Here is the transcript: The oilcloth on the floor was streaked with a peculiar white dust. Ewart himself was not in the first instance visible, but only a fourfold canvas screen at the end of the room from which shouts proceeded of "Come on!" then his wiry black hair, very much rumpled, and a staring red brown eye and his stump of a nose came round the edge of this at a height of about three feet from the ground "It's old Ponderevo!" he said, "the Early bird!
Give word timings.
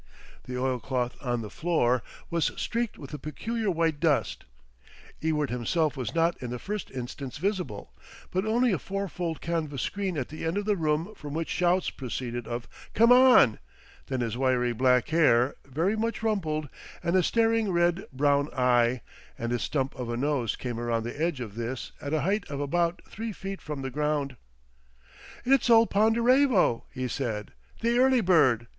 The 0.45 0.57
oilcloth 0.57 1.15
on 1.21 1.43
the 1.43 1.49
floor 1.51 2.01
was 2.31 2.45
streaked 2.59 2.97
with 2.97 3.13
a 3.13 3.19
peculiar 3.19 3.69
white 3.69 3.99
dust. 3.99 4.45
Ewart 5.21 5.51
himself 5.51 5.95
was 5.95 6.15
not 6.15 6.35
in 6.41 6.49
the 6.49 6.57
first 6.57 6.89
instance 6.89 7.37
visible, 7.37 7.93
but 8.31 8.43
only 8.43 8.71
a 8.71 8.79
fourfold 8.79 9.41
canvas 9.41 9.83
screen 9.83 10.17
at 10.17 10.29
the 10.29 10.43
end 10.43 10.57
of 10.57 10.65
the 10.65 10.75
room 10.75 11.13
from 11.15 11.35
which 11.35 11.49
shouts 11.49 11.91
proceeded 11.91 12.47
of 12.47 12.67
"Come 12.95 13.11
on!" 13.11 13.59
then 14.07 14.21
his 14.21 14.35
wiry 14.35 14.73
black 14.73 15.09
hair, 15.09 15.53
very 15.65 15.95
much 15.95 16.23
rumpled, 16.23 16.67
and 17.03 17.15
a 17.15 17.21
staring 17.21 17.71
red 17.71 18.05
brown 18.11 18.51
eye 18.55 19.01
and 19.37 19.51
his 19.51 19.61
stump 19.61 19.93
of 19.93 20.09
a 20.09 20.17
nose 20.17 20.55
came 20.55 20.79
round 20.79 21.05
the 21.05 21.21
edge 21.21 21.39
of 21.39 21.53
this 21.53 21.91
at 22.01 22.11
a 22.11 22.21
height 22.21 22.43
of 22.49 22.59
about 22.59 23.03
three 23.07 23.31
feet 23.33 23.61
from 23.61 23.83
the 23.83 23.91
ground 23.91 24.35
"It's 25.45 25.69
old 25.69 25.91
Ponderevo!" 25.91 26.85
he 26.91 27.07
said, 27.07 27.53
"the 27.81 27.99
Early 27.99 28.21
bird! 28.21 28.65